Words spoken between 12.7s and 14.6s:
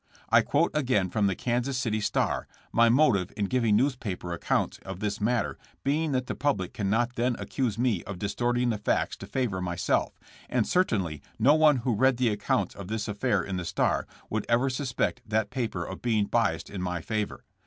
of this affair in the Star would